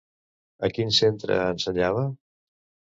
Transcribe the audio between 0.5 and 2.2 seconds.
A quin centre ensenyava?